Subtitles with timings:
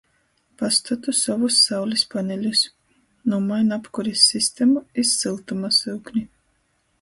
[0.59, 2.63] Pastotu sovus saulis paneļus.
[3.35, 6.27] Nūmainu apkuris sistemu iz syltuma syukni.